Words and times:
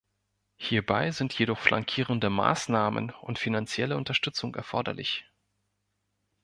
Hierbei 0.55 1.11
sind 1.11 1.37
jedoch 1.37 1.59
flankierende 1.59 2.31
Maßnahmen 2.31 3.11
und 3.11 3.37
finanzielle 3.37 3.95
Unterstützung 3.95 4.55
erforderlich. 4.55 5.29